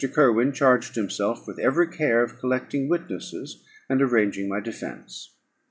Kirwin 0.15 0.51
charged 0.51 0.95
himself 0.95 1.45
with 1.47 1.59
every 1.59 1.87
care 1.87 2.23
of 2.23 2.39
collecting 2.39 2.89
witnesses, 2.89 3.61
and 3.87 4.01
arranging 4.01 4.49
my 4.49 4.59
defence. 4.59 5.35